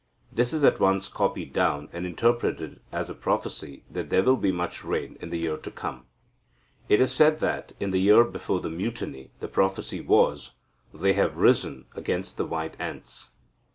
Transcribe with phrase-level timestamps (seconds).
[0.31, 4.51] This is at once copied down, and interpreted as a prophecy that there will be
[4.51, 6.07] much rain in the year to come."
[6.89, 10.55] It is said that, in the year before the Mutiny, the prophecy was
[10.91, 13.33] "They have risen against the white ants."